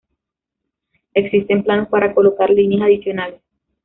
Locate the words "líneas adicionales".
2.49-3.39